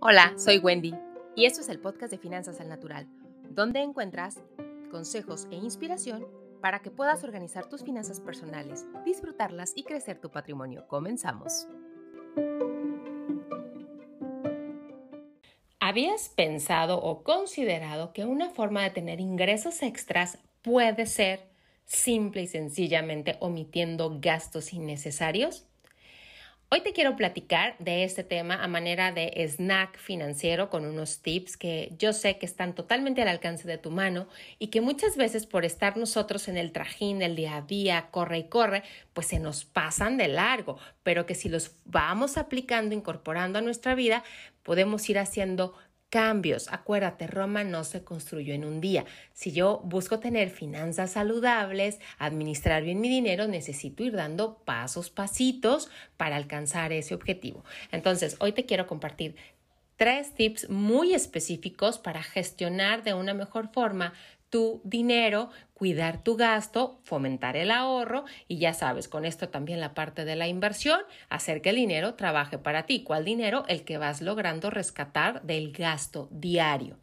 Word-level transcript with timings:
Hola, 0.00 0.32
soy 0.36 0.58
Wendy 0.58 0.94
y 1.34 1.46
esto 1.46 1.60
es 1.60 1.68
el 1.68 1.80
podcast 1.80 2.12
de 2.12 2.18
Finanzas 2.18 2.60
al 2.60 2.68
Natural, 2.68 3.08
donde 3.50 3.80
encuentras 3.80 4.40
consejos 4.92 5.48
e 5.50 5.56
inspiración 5.56 6.24
para 6.60 6.78
que 6.78 6.92
puedas 6.92 7.24
organizar 7.24 7.68
tus 7.68 7.82
finanzas 7.82 8.20
personales, 8.20 8.86
disfrutarlas 9.04 9.72
y 9.74 9.82
crecer 9.82 10.20
tu 10.20 10.30
patrimonio. 10.30 10.86
Comenzamos. 10.86 11.66
¿Habías 15.80 16.28
pensado 16.28 17.02
o 17.02 17.24
considerado 17.24 18.12
que 18.12 18.24
una 18.24 18.50
forma 18.50 18.84
de 18.84 18.90
tener 18.90 19.18
ingresos 19.18 19.82
extras 19.82 20.38
puede 20.62 21.06
ser 21.06 21.50
simple 21.86 22.42
y 22.42 22.46
sencillamente 22.46 23.36
omitiendo 23.40 24.20
gastos 24.20 24.72
innecesarios? 24.72 25.67
Hoy 26.70 26.82
te 26.82 26.92
quiero 26.92 27.16
platicar 27.16 27.76
de 27.78 28.04
este 28.04 28.24
tema 28.24 28.62
a 28.62 28.68
manera 28.68 29.10
de 29.10 29.32
snack 29.48 29.96
financiero 29.96 30.68
con 30.68 30.84
unos 30.84 31.22
tips 31.22 31.56
que 31.56 31.94
yo 31.98 32.12
sé 32.12 32.36
que 32.36 32.44
están 32.44 32.74
totalmente 32.74 33.22
al 33.22 33.28
alcance 33.28 33.66
de 33.66 33.78
tu 33.78 33.90
mano 33.90 34.28
y 34.58 34.66
que 34.66 34.82
muchas 34.82 35.16
veces 35.16 35.46
por 35.46 35.64
estar 35.64 35.96
nosotros 35.96 36.46
en 36.46 36.58
el 36.58 36.72
trajín 36.72 37.20
del 37.20 37.36
día 37.36 37.56
a 37.56 37.62
día, 37.62 38.08
corre 38.10 38.40
y 38.40 38.48
corre, 38.48 38.82
pues 39.14 39.28
se 39.28 39.38
nos 39.38 39.64
pasan 39.64 40.18
de 40.18 40.28
largo, 40.28 40.78
pero 41.02 41.24
que 41.24 41.34
si 41.34 41.48
los 41.48 41.70
vamos 41.86 42.36
aplicando, 42.36 42.94
incorporando 42.94 43.58
a 43.58 43.62
nuestra 43.62 43.94
vida, 43.94 44.22
podemos 44.62 45.08
ir 45.08 45.18
haciendo 45.18 45.72
cambios. 46.10 46.68
Acuérdate, 46.72 47.26
Roma 47.26 47.64
no 47.64 47.84
se 47.84 48.02
construyó 48.02 48.54
en 48.54 48.64
un 48.64 48.80
día. 48.80 49.04
Si 49.32 49.52
yo 49.52 49.80
busco 49.84 50.18
tener 50.18 50.50
finanzas 50.50 51.12
saludables, 51.12 51.98
administrar 52.18 52.82
bien 52.82 53.00
mi 53.00 53.08
dinero, 53.08 53.46
necesito 53.46 54.02
ir 54.02 54.14
dando 54.14 54.58
pasos, 54.64 55.10
pasitos 55.10 55.90
para 56.16 56.36
alcanzar 56.36 56.92
ese 56.92 57.14
objetivo. 57.14 57.64
Entonces, 57.92 58.36
hoy 58.40 58.52
te 58.52 58.64
quiero 58.64 58.86
compartir 58.86 59.36
tres 59.96 60.32
tips 60.32 60.70
muy 60.70 61.12
específicos 61.12 61.98
para 61.98 62.22
gestionar 62.22 63.02
de 63.02 63.14
una 63.14 63.34
mejor 63.34 63.68
forma 63.68 64.14
tu 64.50 64.80
dinero, 64.84 65.50
cuidar 65.74 66.22
tu 66.22 66.36
gasto, 66.36 67.00
fomentar 67.04 67.56
el 67.56 67.70
ahorro 67.70 68.24
y 68.48 68.58
ya 68.58 68.74
sabes, 68.74 69.08
con 69.08 69.24
esto 69.24 69.48
también 69.48 69.80
la 69.80 69.94
parte 69.94 70.24
de 70.24 70.36
la 70.36 70.48
inversión, 70.48 71.00
hacer 71.28 71.60
que 71.60 71.70
el 71.70 71.76
dinero 71.76 72.14
trabaje 72.14 72.58
para 72.58 72.84
ti. 72.86 73.02
¿Cuál 73.02 73.24
dinero? 73.24 73.64
El 73.68 73.84
que 73.84 73.98
vas 73.98 74.20
logrando 74.20 74.70
rescatar 74.70 75.42
del 75.42 75.72
gasto 75.72 76.28
diario. 76.30 76.96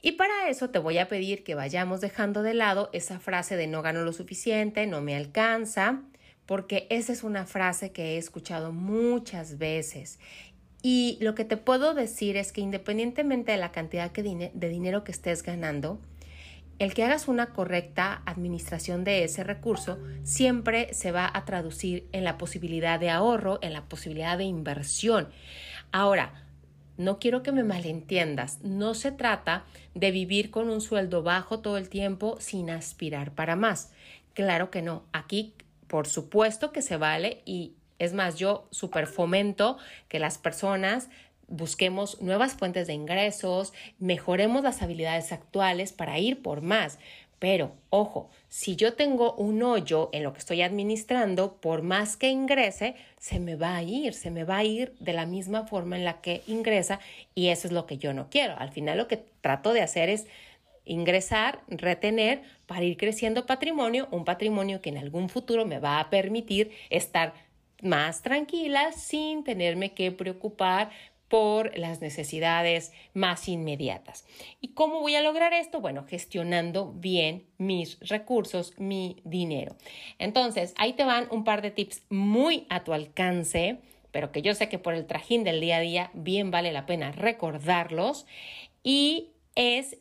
Y 0.00 0.12
para 0.12 0.48
eso 0.48 0.70
te 0.70 0.78
voy 0.78 0.98
a 0.98 1.08
pedir 1.08 1.42
que 1.42 1.56
vayamos 1.56 2.00
dejando 2.00 2.42
de 2.42 2.54
lado 2.54 2.88
esa 2.92 3.18
frase 3.18 3.56
de 3.56 3.66
no 3.66 3.82
gano 3.82 4.02
lo 4.02 4.12
suficiente, 4.12 4.86
no 4.86 5.00
me 5.00 5.16
alcanza, 5.16 6.02
porque 6.46 6.86
esa 6.88 7.12
es 7.12 7.24
una 7.24 7.46
frase 7.46 7.90
que 7.90 8.14
he 8.14 8.16
escuchado 8.16 8.72
muchas 8.72 9.58
veces 9.58 10.20
y 10.82 11.18
lo 11.20 11.34
que 11.34 11.44
te 11.44 11.56
puedo 11.56 11.94
decir 11.94 12.36
es 12.36 12.52
que 12.52 12.60
independientemente 12.60 13.52
de 13.52 13.58
la 13.58 13.72
cantidad 13.72 14.10
de 14.10 14.68
dinero 14.68 15.04
que 15.04 15.12
estés 15.12 15.42
ganando, 15.42 15.98
el 16.78 16.94
que 16.94 17.04
hagas 17.04 17.28
una 17.28 17.46
correcta 17.52 18.22
administración 18.24 19.04
de 19.04 19.24
ese 19.24 19.42
recurso 19.44 19.98
siempre 20.22 20.92
se 20.94 21.10
va 21.10 21.30
a 21.32 21.44
traducir 21.44 22.08
en 22.12 22.24
la 22.24 22.38
posibilidad 22.38 23.00
de 23.00 23.10
ahorro, 23.10 23.58
en 23.62 23.72
la 23.72 23.82
posibilidad 23.86 24.38
de 24.38 24.44
inversión. 24.44 25.28
Ahora, 25.90 26.44
no 26.96 27.18
quiero 27.18 27.42
que 27.42 27.52
me 27.52 27.64
malentiendas, 27.64 28.60
no 28.62 28.94
se 28.94 29.12
trata 29.12 29.64
de 29.94 30.10
vivir 30.10 30.50
con 30.50 30.68
un 30.68 30.80
sueldo 30.80 31.22
bajo 31.22 31.60
todo 31.60 31.78
el 31.78 31.88
tiempo 31.88 32.36
sin 32.40 32.70
aspirar 32.70 33.32
para 33.32 33.56
más. 33.56 33.92
Claro 34.34 34.70
que 34.70 34.82
no, 34.82 35.04
aquí 35.12 35.54
por 35.86 36.06
supuesto 36.06 36.70
que 36.70 36.82
se 36.82 36.96
vale 36.96 37.42
y 37.44 37.72
es 37.98 38.12
más, 38.12 38.36
yo 38.36 38.68
super 38.70 39.08
fomento 39.08 39.76
que 40.08 40.20
las 40.20 40.38
personas 40.38 41.08
busquemos 41.48 42.20
nuevas 42.20 42.54
fuentes 42.54 42.86
de 42.86 42.92
ingresos, 42.92 43.72
mejoremos 43.98 44.62
las 44.62 44.82
habilidades 44.82 45.32
actuales 45.32 45.92
para 45.92 46.18
ir 46.18 46.42
por 46.42 46.60
más. 46.60 46.98
Pero, 47.38 47.72
ojo, 47.90 48.30
si 48.48 48.74
yo 48.74 48.94
tengo 48.94 49.34
un 49.34 49.62
hoyo 49.62 50.10
en 50.12 50.24
lo 50.24 50.32
que 50.32 50.40
estoy 50.40 50.62
administrando, 50.62 51.60
por 51.60 51.82
más 51.82 52.16
que 52.16 52.30
ingrese, 52.30 52.96
se 53.18 53.38
me 53.38 53.54
va 53.54 53.76
a 53.76 53.82
ir, 53.82 54.12
se 54.14 54.30
me 54.30 54.42
va 54.42 54.58
a 54.58 54.64
ir 54.64 54.94
de 54.98 55.12
la 55.12 55.24
misma 55.24 55.64
forma 55.66 55.96
en 55.96 56.04
la 56.04 56.20
que 56.20 56.42
ingresa 56.48 56.98
y 57.36 57.48
eso 57.48 57.68
es 57.68 57.72
lo 57.72 57.86
que 57.86 57.98
yo 57.98 58.12
no 58.12 58.28
quiero. 58.28 58.58
Al 58.58 58.70
final 58.70 58.98
lo 58.98 59.06
que 59.06 59.22
trato 59.40 59.72
de 59.72 59.82
hacer 59.82 60.08
es 60.08 60.26
ingresar, 60.84 61.60
retener 61.68 62.42
para 62.66 62.82
ir 62.82 62.96
creciendo 62.96 63.46
patrimonio, 63.46 64.08
un 64.10 64.24
patrimonio 64.24 64.80
que 64.80 64.88
en 64.88 64.98
algún 64.98 65.28
futuro 65.28 65.64
me 65.64 65.78
va 65.78 66.00
a 66.00 66.10
permitir 66.10 66.72
estar 66.90 67.34
más 67.82 68.22
tranquila 68.22 68.90
sin 68.92 69.44
tenerme 69.44 69.92
que 69.92 70.10
preocupar 70.10 70.90
por 71.28 71.76
las 71.76 72.00
necesidades 72.00 72.92
más 73.14 73.48
inmediatas. 73.48 74.24
¿Y 74.60 74.68
cómo 74.68 75.00
voy 75.00 75.14
a 75.14 75.22
lograr 75.22 75.52
esto? 75.52 75.80
Bueno, 75.80 76.04
gestionando 76.04 76.92
bien 76.92 77.46
mis 77.58 77.98
recursos, 78.00 78.72
mi 78.78 79.20
dinero. 79.24 79.76
Entonces, 80.18 80.74
ahí 80.78 80.94
te 80.94 81.04
van 81.04 81.28
un 81.30 81.44
par 81.44 81.62
de 81.62 81.70
tips 81.70 82.02
muy 82.08 82.66
a 82.70 82.84
tu 82.84 82.92
alcance, 82.92 83.78
pero 84.10 84.32
que 84.32 84.42
yo 84.42 84.54
sé 84.54 84.68
que 84.68 84.78
por 84.78 84.94
el 84.94 85.06
trajín 85.06 85.44
del 85.44 85.60
día 85.60 85.76
a 85.76 85.80
día 85.80 86.10
bien 86.14 86.50
vale 86.50 86.72
la 86.72 86.86
pena 86.86 87.12
recordarlos. 87.12 88.26
Y 88.82 89.32
es 89.54 89.98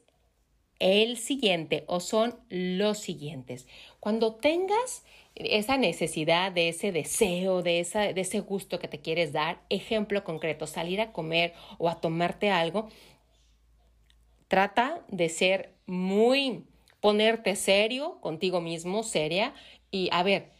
el 0.79 1.17
siguiente 1.17 1.83
o 1.87 1.99
son 1.99 2.35
los 2.49 2.99
siguientes. 2.99 3.67
Cuando 4.07 4.35
tengas 4.35 5.03
esa 5.35 5.75
necesidad, 5.75 6.53
de 6.53 6.69
ese 6.69 6.93
deseo, 6.93 7.61
de, 7.61 7.81
esa, 7.81 8.13
de 8.13 8.21
ese 8.21 8.39
gusto 8.39 8.79
que 8.79 8.87
te 8.87 9.01
quieres 9.01 9.33
dar, 9.33 9.59
ejemplo 9.69 10.23
concreto, 10.23 10.65
salir 10.65 11.01
a 11.01 11.11
comer 11.11 11.53
o 11.77 11.89
a 11.89 11.99
tomarte 11.99 12.49
algo, 12.49 12.87
trata 14.47 15.01
de 15.09 15.27
ser 15.27 15.73
muy, 15.87 16.63
ponerte 17.01 17.57
serio 17.57 18.17
contigo 18.21 18.61
mismo, 18.61 19.03
seria, 19.03 19.53
y 19.91 20.07
a 20.13 20.23
ver, 20.23 20.51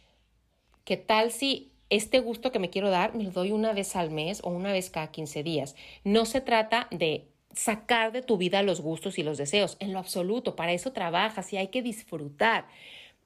¿qué 0.84 0.98
tal 0.98 1.32
si 1.32 1.72
este 1.88 2.20
gusto 2.20 2.52
que 2.52 2.58
me 2.58 2.68
quiero 2.68 2.90
dar 2.90 3.14
me 3.14 3.24
lo 3.24 3.30
doy 3.30 3.52
una 3.52 3.72
vez 3.72 3.96
al 3.96 4.10
mes 4.10 4.42
o 4.44 4.50
una 4.50 4.72
vez 4.72 4.90
cada 4.90 5.10
15 5.10 5.42
días? 5.42 5.74
No 6.04 6.26
se 6.26 6.42
trata 6.42 6.86
de 6.90 7.28
sacar 7.54 8.12
de 8.12 8.20
tu 8.20 8.36
vida 8.36 8.62
los 8.62 8.82
gustos 8.82 9.18
y 9.18 9.22
los 9.22 9.38
deseos, 9.38 9.78
en 9.80 9.94
lo 9.94 10.00
absoluto, 10.00 10.54
para 10.54 10.72
eso 10.72 10.92
trabajas 10.92 11.50
y 11.54 11.56
hay 11.56 11.68
que 11.68 11.80
disfrutar. 11.80 12.66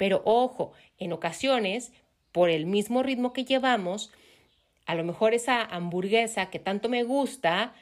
Pero 0.02 0.20
ojo, 0.24 0.72
en 0.98 1.12
ocasiones, 1.12 1.92
por 2.32 2.50
el 2.50 2.66
mismo 2.66 3.04
ritmo 3.04 3.32
que 3.32 3.44
llevamos, 3.44 4.10
a 4.84 4.96
lo 4.96 5.04
mejor 5.04 5.32
esa 5.32 5.62
hamburguesa 5.62 6.50
que 6.50 6.58
tanto 6.58 6.88
me 6.88 7.04
gusta, 7.04 7.72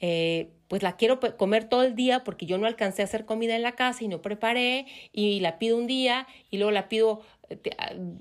eh, 0.00 0.48
pues 0.68 0.82
la 0.82 0.96
quiero 0.96 1.20
comer 1.36 1.68
todo 1.68 1.82
el 1.82 1.94
día 1.94 2.24
porque 2.24 2.46
yo 2.46 2.56
no 2.56 2.66
alcancé 2.66 3.02
a 3.02 3.04
hacer 3.04 3.26
comida 3.26 3.56
en 3.56 3.60
la 3.60 3.72
casa 3.72 4.02
y 4.04 4.08
no 4.08 4.22
preparé 4.22 4.86
y 5.12 5.40
la 5.40 5.58
pido 5.58 5.76
un 5.76 5.86
día 5.86 6.26
y 6.50 6.56
luego 6.56 6.70
la 6.70 6.88
pido 6.88 7.20
eh, 7.50 7.60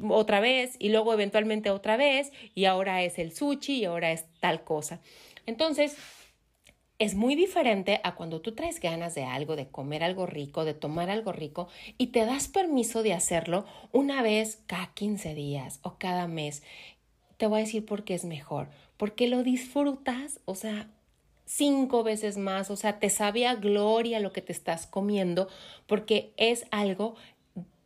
otra 0.09 0.41
vez 0.41 0.75
y 0.77 0.89
luego 0.89 1.13
eventualmente 1.13 1.69
otra 1.69 1.95
vez 1.95 2.33
y 2.55 2.65
ahora 2.65 3.03
es 3.03 3.17
el 3.19 3.31
sushi 3.31 3.77
y 3.77 3.85
ahora 3.85 4.11
es 4.11 4.25
tal 4.41 4.65
cosa. 4.65 4.99
Entonces, 5.45 5.95
es 6.97 7.15
muy 7.15 7.35
diferente 7.35 7.99
a 8.03 8.15
cuando 8.15 8.41
tú 8.41 8.53
traes 8.53 8.79
ganas 8.79 9.15
de 9.15 9.25
algo, 9.25 9.55
de 9.55 9.67
comer 9.67 10.03
algo 10.03 10.25
rico, 10.25 10.63
de 10.63 10.73
tomar 10.73 11.09
algo 11.09 11.31
rico 11.31 11.67
y 11.97 12.07
te 12.07 12.25
das 12.25 12.47
permiso 12.47 13.03
de 13.03 13.13
hacerlo 13.13 13.65
una 13.91 14.21
vez 14.21 14.61
cada 14.65 14.93
15 14.93 15.35
días 15.35 15.79
o 15.83 15.95
cada 15.97 16.27
mes. 16.27 16.63
Te 17.37 17.47
voy 17.47 17.59
a 17.59 17.65
decir 17.65 17.85
por 17.85 18.05
qué 18.05 18.13
es 18.13 18.23
mejor, 18.23 18.69
porque 18.95 19.27
lo 19.27 19.43
disfrutas, 19.43 20.39
o 20.45 20.55
sea, 20.55 20.89
cinco 21.45 22.03
veces 22.03 22.37
más, 22.37 22.71
o 22.71 22.77
sea, 22.77 22.97
te 22.99 23.09
sabe 23.09 23.45
a 23.45 23.55
gloria 23.55 24.21
lo 24.21 24.31
que 24.31 24.41
te 24.41 24.53
estás 24.53 24.87
comiendo, 24.87 25.49
porque 25.87 26.33
es 26.37 26.65
algo 26.71 27.15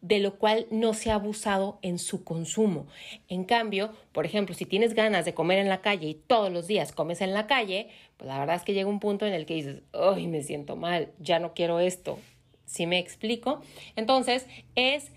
de 0.01 0.19
lo 0.19 0.37
cual 0.37 0.65
no 0.71 0.93
se 0.93 1.11
ha 1.11 1.15
abusado 1.15 1.79
en 1.81 1.99
su 1.99 2.23
consumo. 2.23 2.87
En 3.27 3.43
cambio, 3.43 3.91
por 4.11 4.25
ejemplo, 4.25 4.55
si 4.55 4.65
tienes 4.65 4.93
ganas 4.93 5.25
de 5.25 5.33
comer 5.33 5.59
en 5.59 5.69
la 5.69 5.81
calle 5.81 6.07
y 6.07 6.13
todos 6.13 6.51
los 6.51 6.67
días 6.67 6.91
comes 6.93 7.21
en 7.21 7.33
la 7.33 7.47
calle, 7.47 7.89
pues 8.17 8.27
la 8.27 8.39
verdad 8.39 8.55
es 8.55 8.63
que 8.63 8.73
llega 8.73 8.89
un 8.89 8.99
punto 8.99 9.25
en 9.25 9.33
el 9.33 9.45
que 9.45 9.55
dices, 9.55 9.81
ay, 9.93 10.27
me 10.27 10.41
siento 10.43 10.75
mal, 10.75 11.11
ya 11.19 11.39
no 11.39 11.53
quiero 11.53 11.79
esto. 11.79 12.17
¿Sí 12.65 12.85
me 12.85 12.99
explico? 12.99 13.61
Entonces, 13.95 14.47
es 14.75 15.11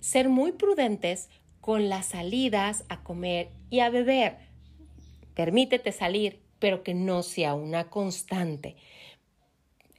ser 0.00 0.28
muy 0.28 0.52
prudentes 0.52 1.28
con 1.60 1.88
las 1.88 2.06
salidas 2.06 2.84
a 2.88 3.02
comer 3.02 3.50
y 3.70 3.80
a 3.80 3.90
beber. 3.90 4.38
Permítete 5.34 5.92
salir, 5.92 6.40
pero 6.58 6.82
que 6.82 6.94
no 6.94 7.22
sea 7.22 7.54
una 7.54 7.90
constante. 7.90 8.76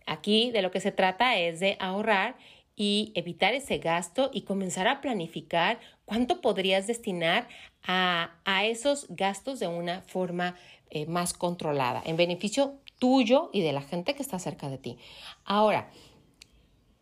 Aquí 0.06 0.51
de 0.51 0.62
lo 0.62 0.72
que 0.72 0.80
se 0.80 0.92
trata 0.92 1.38
es 1.38 1.60
de 1.60 1.78
ahorrar 1.80 2.38
y 2.77 3.12
evitar 3.15 3.56
ese 3.56 3.79
gasto 3.79 4.29
y 4.31 4.44
comenzar 4.44 4.88
a 4.88 5.01
planificar 5.01 5.79
cuánto 6.06 6.39
podrías 6.39 6.88
destinar 6.88 7.50
a, 7.83 8.29
esos 8.65 9.07
gastos 9.09 9.59
de 9.59 9.68
una 9.68 10.01
forma 10.03 10.56
eh, 10.89 11.06
más 11.07 11.33
controlada, 11.33 12.01
en 12.06 12.15
beneficio 12.18 12.75
tuyo 13.00 13.50
y 13.51 13.62
de 13.62 13.74
la 13.74 13.81
gente 13.81 14.13
que 14.13 14.21
está 14.21 14.39
cerca 14.39 14.69
de 14.69 14.77
ti. 14.77 14.97
Ahora, 15.44 15.89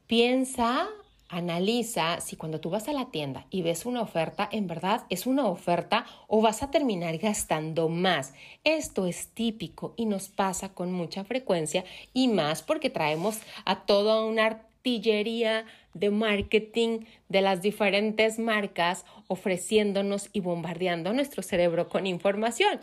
piensa 0.07 0.87
analiza 1.27 2.21
si 2.21 2.35
cuando 2.35 2.59
tú 2.59 2.69
vas 2.69 2.87
a 2.87 2.93
la 2.93 3.05
tienda 3.05 3.45
y 3.49 3.61
ves 3.61 3.85
una 3.85 4.01
oferta, 4.01 4.47
en 4.51 4.67
verdad 4.67 5.05
es 5.09 5.25
una 5.25 5.47
oferta 5.47 6.05
o 6.27 6.41
vas 6.41 6.63
a 6.63 6.71
terminar 6.71 7.17
gastando 7.17 7.89
más. 7.89 8.33
Esto 8.63 9.05
es 9.05 9.29
típico 9.29 9.93
y 9.97 10.05
nos 10.05 10.29
pasa 10.29 10.73
con 10.73 10.91
mucha 10.91 11.23
frecuencia 11.23 11.83
y 12.13 12.27
más 12.27 12.61
porque 12.61 12.89
traemos 12.89 13.39
a 13.65 13.85
toda 13.85 14.23
una 14.23 14.61
artillería 14.85 15.65
de 15.95 16.11
marketing 16.11 17.05
de 17.27 17.41
las 17.41 17.63
diferentes 17.63 18.37
marcas 18.37 19.03
ofreciéndonos 19.27 20.29
y 20.31 20.41
bombardeando 20.41 21.11
nuestro 21.11 21.41
cerebro 21.41 21.89
con 21.89 22.05
información. 22.05 22.79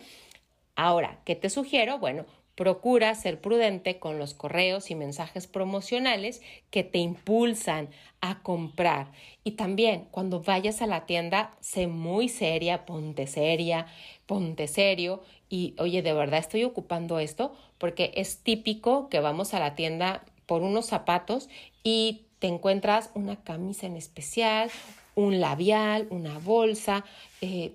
Ahora, 0.74 1.20
¿qué 1.24 1.36
te 1.36 1.48
sugiero? 1.48 1.98
Bueno, 2.00 2.26
Procura 2.54 3.14
ser 3.14 3.40
prudente 3.40 3.98
con 3.98 4.18
los 4.18 4.34
correos 4.34 4.90
y 4.90 4.94
mensajes 4.94 5.46
promocionales 5.46 6.42
que 6.70 6.84
te 6.84 6.98
impulsan 6.98 7.88
a 8.20 8.42
comprar. 8.42 9.10
Y 9.42 9.52
también 9.52 10.06
cuando 10.10 10.42
vayas 10.42 10.82
a 10.82 10.86
la 10.86 11.06
tienda, 11.06 11.56
sé 11.60 11.86
muy 11.86 12.28
seria, 12.28 12.84
ponte 12.84 13.26
seria, 13.26 13.86
ponte 14.26 14.68
serio 14.68 15.22
y 15.48 15.74
oye, 15.78 16.02
de 16.02 16.12
verdad 16.12 16.40
estoy 16.40 16.64
ocupando 16.64 17.20
esto 17.20 17.54
porque 17.78 18.12
es 18.16 18.42
típico 18.42 19.08
que 19.08 19.20
vamos 19.20 19.54
a 19.54 19.58
la 19.58 19.74
tienda 19.74 20.22
por 20.52 20.64
unos 20.64 20.84
zapatos 20.84 21.48
y 21.82 22.26
te 22.38 22.46
encuentras 22.46 23.08
una 23.14 23.42
camisa 23.42 23.86
en 23.86 23.96
especial, 23.96 24.70
un 25.14 25.40
labial, 25.40 26.06
una 26.10 26.38
bolsa, 26.40 27.06
eh, 27.40 27.72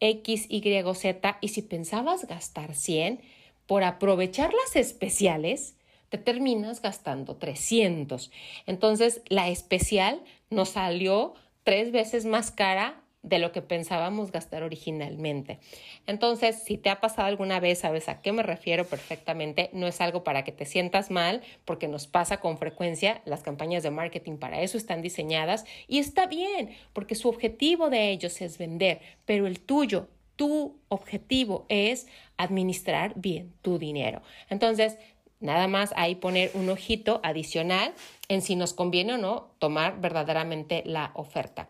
X, 0.00 0.46
Y, 0.48 0.60
Z 0.96 1.38
y 1.40 1.48
si 1.50 1.62
pensabas 1.62 2.26
gastar 2.26 2.74
100, 2.74 3.20
por 3.68 3.84
aprovechar 3.84 4.52
las 4.52 4.74
especiales, 4.74 5.76
te 6.08 6.18
terminas 6.18 6.82
gastando 6.82 7.36
300. 7.36 8.32
Entonces, 8.66 9.22
la 9.28 9.48
especial 9.48 10.20
nos 10.50 10.70
salió 10.70 11.34
tres 11.62 11.92
veces 11.92 12.24
más 12.24 12.50
cara 12.50 13.03
de 13.24 13.38
lo 13.38 13.50
que 13.50 13.62
pensábamos 13.62 14.30
gastar 14.30 14.62
originalmente. 14.62 15.58
Entonces, 16.06 16.62
si 16.62 16.76
te 16.78 16.90
ha 16.90 17.00
pasado 17.00 17.26
alguna 17.26 17.58
vez, 17.58 17.80
sabes 17.80 18.08
a 18.08 18.20
qué 18.20 18.32
me 18.32 18.42
refiero 18.42 18.84
perfectamente, 18.84 19.70
no 19.72 19.86
es 19.86 20.00
algo 20.00 20.22
para 20.22 20.44
que 20.44 20.52
te 20.52 20.66
sientas 20.66 21.10
mal, 21.10 21.42
porque 21.64 21.88
nos 21.88 22.06
pasa 22.06 22.38
con 22.38 22.58
frecuencia, 22.58 23.22
las 23.24 23.42
campañas 23.42 23.82
de 23.82 23.90
marketing 23.90 24.36
para 24.36 24.60
eso 24.60 24.76
están 24.76 25.02
diseñadas 25.02 25.64
y 25.88 25.98
está 25.98 26.26
bien, 26.26 26.76
porque 26.92 27.14
su 27.14 27.28
objetivo 27.28 27.90
de 27.90 28.10
ellos 28.10 28.40
es 28.42 28.58
vender, 28.58 29.00
pero 29.24 29.46
el 29.46 29.60
tuyo 29.60 30.08
tu 30.36 30.80
objetivo 30.88 31.64
es 31.68 32.06
administrar 32.36 33.12
bien 33.14 33.54
tu 33.62 33.78
dinero. 33.78 34.20
Entonces, 34.50 34.98
nada 35.40 35.68
más 35.68 35.92
ahí 35.96 36.16
poner 36.16 36.50
un 36.54 36.68
ojito 36.68 37.20
adicional 37.22 37.94
en 38.28 38.42
si 38.42 38.56
nos 38.56 38.74
conviene 38.74 39.14
o 39.14 39.18
no 39.18 39.54
tomar 39.58 40.00
verdaderamente 40.00 40.82
la 40.84 41.12
oferta. 41.14 41.68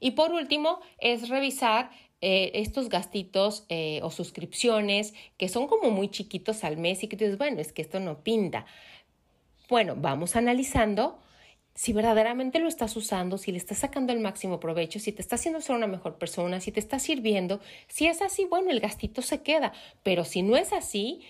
Y 0.00 0.12
por 0.12 0.32
último, 0.32 0.80
es 0.98 1.28
revisar 1.28 1.90
eh, 2.20 2.50
estos 2.54 2.88
gastitos 2.88 3.64
eh, 3.68 4.00
o 4.02 4.10
suscripciones 4.10 5.14
que 5.36 5.48
son 5.48 5.68
como 5.68 5.90
muy 5.90 6.08
chiquitos 6.08 6.64
al 6.64 6.76
mes 6.76 7.02
y 7.02 7.08
que 7.08 7.16
dices, 7.16 7.38
bueno, 7.38 7.60
es 7.60 7.72
que 7.72 7.82
esto 7.82 8.00
no 8.00 8.24
pinta. 8.24 8.66
Bueno, 9.68 9.94
vamos 9.96 10.34
analizando 10.34 11.18
si 11.78 11.92
verdaderamente 11.92 12.58
lo 12.58 12.66
estás 12.66 12.96
usando, 12.96 13.38
si 13.38 13.52
le 13.52 13.58
estás 13.58 13.78
sacando 13.78 14.12
el 14.12 14.18
máximo 14.18 14.58
provecho, 14.58 14.98
si 14.98 15.12
te 15.12 15.22
está 15.22 15.36
haciendo 15.36 15.60
ser 15.60 15.76
una 15.76 15.86
mejor 15.86 16.18
persona, 16.18 16.60
si 16.60 16.72
te 16.72 16.80
está 16.80 16.98
sirviendo. 16.98 17.60
Si 17.86 18.08
es 18.08 18.20
así, 18.20 18.46
bueno, 18.46 18.72
el 18.72 18.80
gastito 18.80 19.22
se 19.22 19.42
queda, 19.42 19.72
pero 20.02 20.24
si 20.24 20.42
no 20.42 20.56
es 20.56 20.72
así, 20.72 21.20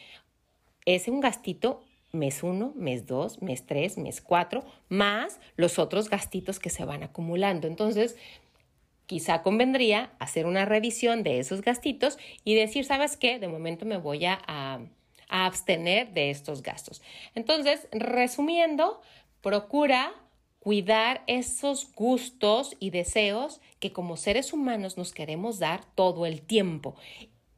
es 0.87 1.07
un 1.07 1.21
gastito 1.21 1.83
mes 2.13 2.43
uno, 2.43 2.73
mes 2.75 3.07
dos, 3.07 3.43
mes 3.43 3.67
tres, 3.67 3.99
mes 3.99 4.21
cuatro, 4.21 4.65
más 4.89 5.41
los 5.57 5.79
otros 5.79 6.09
gastitos 6.09 6.59
que 6.59 6.71
se 6.71 6.85
van 6.85 7.03
acumulando. 7.03 7.67
Entonces, 7.67 8.17
quizá 9.07 9.43
convendría 9.43 10.13
hacer 10.19 10.47
una 10.47 10.65
revisión 10.65 11.23
de 11.23 11.39
esos 11.39 11.63
gastitos 11.63 12.19
y 12.45 12.55
decir, 12.55 12.85
¿sabes 12.85 13.17
qué? 13.17 13.39
De 13.39 13.49
momento 13.49 13.85
me 13.87 13.97
voy 13.97 14.25
a, 14.25 14.39
a 14.47 14.81
abstener 15.29 16.13
de 16.13 16.31
estos 16.31 16.63
gastos. 16.63 17.03
Entonces, 17.35 17.89
resumiendo, 17.93 19.01
procura 19.41 20.13
cuidar 20.61 21.23
esos 21.27 21.93
gustos 21.95 22.77
y 22.81 22.91
deseos 22.91 23.61
que 23.81 23.93
como 23.93 24.17
seres 24.17 24.53
humanos 24.53 24.97
nos 24.97 25.13
queremos 25.13 25.59
dar 25.59 25.85
todo 25.95 26.27
el 26.27 26.43
tiempo. 26.43 26.95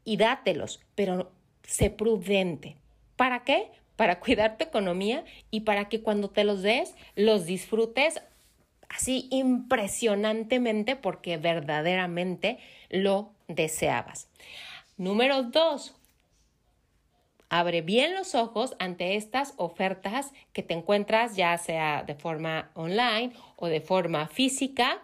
Y 0.04 0.16
dátelos, 0.16 0.80
pero 0.94 1.32
sé 1.62 1.90
prudente. 1.90 2.76
¿Para 3.16 3.44
qué? 3.44 3.70
Para 4.00 4.18
cuidar 4.18 4.56
tu 4.56 4.64
economía 4.64 5.26
y 5.50 5.60
para 5.60 5.90
que 5.90 6.00
cuando 6.00 6.30
te 6.30 6.42
los 6.42 6.62
des, 6.62 6.94
los 7.16 7.44
disfrutes 7.44 8.22
así 8.88 9.28
impresionantemente 9.30 10.96
porque 10.96 11.36
verdaderamente 11.36 12.58
lo 12.88 13.34
deseabas. 13.46 14.30
Número 14.96 15.42
dos, 15.42 15.94
Abre 17.50 17.82
bien 17.82 18.14
los 18.14 18.34
ojos 18.34 18.74
ante 18.78 19.16
estas 19.16 19.52
ofertas 19.58 20.32
que 20.54 20.62
te 20.62 20.72
encuentras 20.72 21.36
ya 21.36 21.58
sea 21.58 22.02
de 22.02 22.14
forma 22.14 22.70
online 22.72 23.34
o 23.56 23.66
de 23.66 23.82
forma 23.82 24.28
física, 24.28 25.02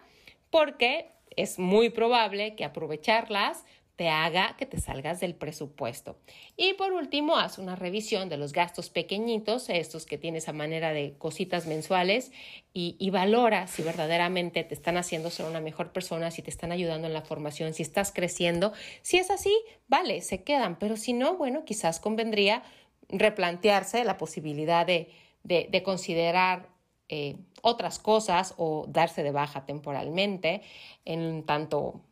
porque 0.49 1.11
es 1.35 1.59
muy 1.59 1.91
probable 1.91 2.55
que 2.55 2.65
aprovecharlas 2.65 3.63
te 3.97 4.09
haga 4.09 4.55
que 4.57 4.67
te 4.67 4.79
salgas 4.79 5.19
del 5.19 5.33
presupuesto. 5.33 6.17
Y 6.55 6.73
por 6.73 6.93
último, 6.93 7.35
haz 7.35 7.57
una 7.57 7.75
revisión 7.75 8.29
de 8.29 8.37
los 8.37 8.53
gastos 8.53 8.91
pequeñitos, 8.91 9.69
estos 9.69 10.05
que 10.05 10.19
tienes 10.19 10.47
a 10.47 10.53
manera 10.53 10.93
de 10.93 11.15
cositas 11.17 11.65
mensuales, 11.65 12.31
y, 12.73 13.09
valora 13.09 13.65
si 13.65 13.81
verdaderamente 13.81 14.63
te 14.63 14.75
están 14.75 14.97
haciendo 14.97 15.31
ser 15.31 15.47
una 15.47 15.61
mejor 15.61 15.91
persona, 15.91 16.29
si 16.29 16.43
te 16.43 16.51
están 16.51 16.71
ayudando 16.71 17.07
en 17.07 17.13
la 17.13 17.23
formación, 17.23 17.73
si 17.73 17.81
estás 17.81 18.11
creciendo. 18.11 18.71
Si 19.01 19.17
es 19.17 19.31
así, 19.31 19.51
vale, 19.87 20.21
se 20.21 20.43
quedan, 20.43 20.77
pero 20.77 20.95
si 20.95 21.13
no, 21.13 21.35
bueno, 21.37 21.65
quizás 21.65 21.99
convendría 21.99 22.61
replantearse 23.09 24.03
la 24.03 24.19
posibilidad 24.19 24.85
de, 24.85 25.09
de, 25.43 25.81
considerar 25.81 26.69
eh, 27.09 27.37
otras 27.63 27.97
cosas 27.97 28.53
o 28.57 28.85
darse 28.87 29.23
de 29.23 29.31
baja 29.31 29.65
temporalmente, 29.65 30.61
en 31.03 31.47
tanto 31.47 32.03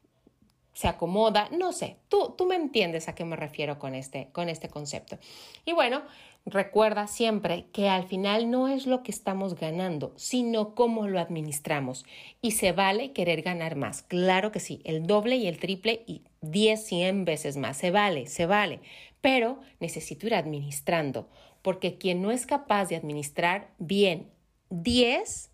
se 0.75 0.89
acomoda, 0.89 1.47
no 1.51 1.71
sé, 1.71 1.95
tú, 2.09 2.35
tú 2.37 2.45
me 2.45 2.55
entiendes 2.55 3.07
a 3.07 3.15
qué 3.15 3.23
me 3.23 3.37
refiero 3.37 3.79
con 3.79 3.95
este, 3.95 4.27
con 4.33 4.49
este 4.49 4.67
concepto. 4.67 5.17
Y 5.63 5.71
bueno, 5.71 6.01
recuerda 6.45 7.07
siempre 7.07 7.67
que 7.71 7.87
al 7.87 8.03
final 8.03 8.51
no 8.51 8.67
es 8.67 8.85
lo 8.85 9.01
que 9.01 9.11
estamos 9.11 9.55
ganando, 9.55 10.11
sino 10.17 10.75
cómo 10.75 11.07
lo 11.07 11.21
administramos. 11.21 12.05
Y 12.41 12.51
se 12.51 12.73
vale 12.73 13.13
querer 13.13 13.41
ganar 13.41 13.77
más, 13.77 14.03
claro 14.03 14.51
que 14.51 14.59
sí, 14.59 14.81
el 14.83 15.07
doble 15.07 15.37
y 15.37 15.47
el 15.47 15.59
triple 15.59 16.03
y 16.07 16.23
10, 16.41 16.85
100 16.85 17.25
veces 17.25 17.55
más, 17.55 17.77
se 17.77 17.89
vale, 17.89 18.27
se 18.27 18.45
vale, 18.45 18.81
pero 19.21 19.61
necesito 19.79 20.27
ir 20.27 20.35
administrando, 20.35 21.29
porque 21.61 21.97
quien 21.97 22.21
no 22.21 22.31
es 22.31 22.45
capaz 22.45 22.89
de 22.89 22.97
administrar 22.97 23.69
bien 23.79 24.29
10, 24.71 25.51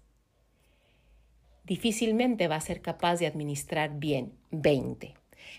difícilmente 1.63 2.47
va 2.47 2.55
a 2.55 2.61
ser 2.61 2.81
capaz 2.81 3.17
de 3.17 3.27
administrar 3.27 3.99
bien 3.99 4.40
20. 4.51 5.13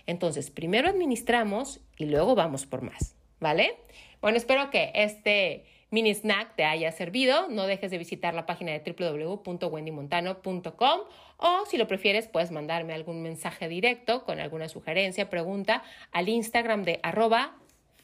Entonces, 0.05 0.49
primero 0.49 0.89
administramos 0.89 1.81
y 1.97 2.05
luego 2.05 2.35
vamos 2.35 2.65
por 2.65 2.81
más, 2.81 3.15
¿vale? 3.39 3.77
Bueno, 4.21 4.37
espero 4.37 4.69
que 4.69 4.91
este 4.95 5.65
mini 5.93 6.13
snack 6.13 6.55
te 6.55 6.65
haya 6.65 6.91
servido. 6.91 7.47
No 7.49 7.67
dejes 7.67 7.91
de 7.91 7.99
visitar 7.99 8.33
la 8.33 8.45
página 8.45 8.71
de 8.71 8.79
www.wendymontano.com 8.79 11.01
o 11.37 11.65
si 11.69 11.77
lo 11.77 11.87
prefieres 11.87 12.27
puedes 12.27 12.51
mandarme 12.51 12.93
algún 12.93 13.21
mensaje 13.21 13.67
directo 13.67 14.23
con 14.23 14.39
alguna 14.39 14.69
sugerencia, 14.69 15.29
pregunta 15.29 15.83
al 16.11 16.29
Instagram 16.29 16.83
de 16.83 16.99
arroba 17.03 17.55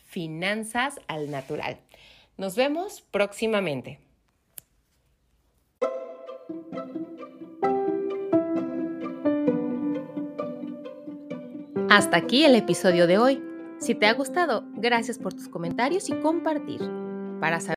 finanzas 0.05 0.99
al 1.07 1.31
natural. 1.31 1.77
Nos 2.37 2.55
vemos 2.55 3.01
próximamente. 3.01 3.99
Hasta 11.89 12.17
aquí 12.17 12.45
el 12.45 12.53
episodio 12.53 13.07
de 13.07 13.17
hoy. 13.17 13.43
Si 13.79 13.95
te 13.95 14.05
ha 14.05 14.13
gustado, 14.13 14.63
gracias 14.75 15.17
por 15.17 15.33
tus 15.33 15.47
comentarios 15.47 16.07
y 16.09 16.13
compartir. 16.13 16.81
Para 17.39 17.59
saber 17.59 17.67